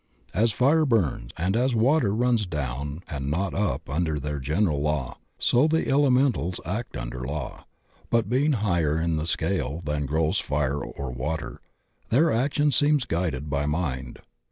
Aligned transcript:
As 0.33 0.51
fire 0.51 0.83
burns 0.83 1.29
and 1.37 1.55
as 1.55 1.75
water 1.75 2.11
runs 2.11 2.47
down 2.47 3.03
and 3.07 3.29
not 3.29 3.53
up 3.53 3.85
imder 3.85 4.19
their 4.19 4.39
general 4.39 4.81
law, 4.81 5.19
so 5.37 5.67
the 5.67 5.87
elementals 5.87 6.59
act 6.65 6.97
under 6.97 7.23
law, 7.23 7.67
but 8.09 8.25
SHELLS 8.25 8.25
OF 8.25 8.29
THE 8.31 8.39
DEAD 8.39 8.51
CLASSIFIED 8.51 8.51
105 8.51 8.51
being 8.51 8.51
higher 8.53 9.05
in 9.05 9.15
the 9.17 9.27
scale 9.27 9.81
than 9.85 10.05
gross 10.07 10.39
fire 10.39 10.83
or 10.83 11.11
water 11.11 11.61
their 12.09 12.31
action 12.31 12.71
seems 12.71 13.05
guided 13.05 13.47
by 13.51 13.67
mind. 13.67 14.17